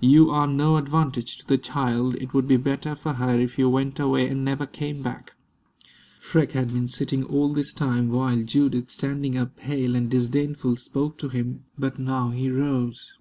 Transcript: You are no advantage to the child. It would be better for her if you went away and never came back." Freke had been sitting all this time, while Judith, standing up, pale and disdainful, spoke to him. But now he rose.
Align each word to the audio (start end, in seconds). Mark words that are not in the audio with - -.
You 0.00 0.30
are 0.30 0.46
no 0.46 0.78
advantage 0.78 1.36
to 1.36 1.46
the 1.46 1.58
child. 1.58 2.14
It 2.16 2.32
would 2.32 2.48
be 2.48 2.56
better 2.56 2.94
for 2.94 3.12
her 3.12 3.38
if 3.38 3.58
you 3.58 3.68
went 3.68 4.00
away 4.00 4.26
and 4.28 4.42
never 4.42 4.64
came 4.64 5.02
back." 5.02 5.34
Freke 6.18 6.52
had 6.52 6.68
been 6.68 6.88
sitting 6.88 7.22
all 7.22 7.52
this 7.52 7.74
time, 7.74 8.08
while 8.08 8.40
Judith, 8.44 8.88
standing 8.88 9.36
up, 9.36 9.56
pale 9.58 9.94
and 9.94 10.08
disdainful, 10.10 10.76
spoke 10.76 11.18
to 11.18 11.28
him. 11.28 11.64
But 11.78 11.98
now 11.98 12.30
he 12.30 12.48
rose. 12.50 13.12